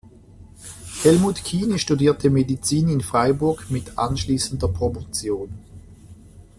[1.03, 5.53] Helmut Kiene studierte Medizin in Freiburg mit anschließender Promotion.